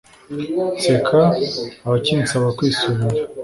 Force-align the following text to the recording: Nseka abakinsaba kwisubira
Nseka 0.77 1.19
abakinsaba 1.85 2.47
kwisubira 2.57 3.13